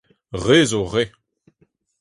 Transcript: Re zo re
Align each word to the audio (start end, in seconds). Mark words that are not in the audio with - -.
Re 0.43 0.59
zo 0.69 0.83
re 0.93 1.03